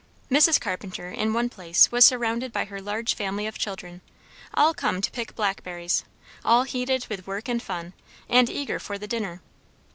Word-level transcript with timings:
Mrs. 0.31 0.59
Carpenter 0.59 1.11
in 1.11 1.31
one 1.31 1.47
place 1.47 1.91
was 1.91 2.07
surrounded 2.07 2.51
by 2.51 2.65
her 2.65 2.81
large 2.81 3.13
family 3.13 3.45
of 3.45 3.59
children; 3.59 4.01
all 4.55 4.73
come 4.73 4.99
to 4.99 5.11
pick 5.11 5.35
blackberries, 5.35 6.03
all 6.43 6.63
heated 6.63 7.05
with 7.07 7.27
work 7.27 7.47
and 7.47 7.61
fun, 7.61 7.93
and 8.27 8.49
eager 8.49 8.79
for 8.79 8.97
the 8.97 9.05
dinner. 9.07 9.43